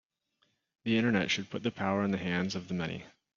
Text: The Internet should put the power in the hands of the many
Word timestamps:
The 0.83 0.97
Internet 0.97 1.29
should 1.29 1.51
put 1.51 1.61
the 1.61 1.69
power 1.69 2.03
in 2.03 2.09
the 2.09 2.17
hands 2.17 2.55
of 2.55 2.69
the 2.69 2.73
many 2.73 3.05